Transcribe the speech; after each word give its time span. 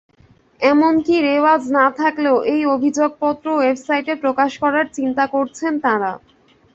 এমনকি 0.61 1.15
রেওয়াজ 1.27 1.61
না 1.77 1.85
থাকলেও 1.99 2.37
এই 2.53 2.61
অভিযোগপত্র 2.75 3.45
ওয়েবসাইটে 3.53 4.13
প্রকাশ 4.23 4.51
করার 4.63 4.85
চিন্তা 4.97 5.25
করছেন 5.33 5.73
তাঁরা। 5.85 6.11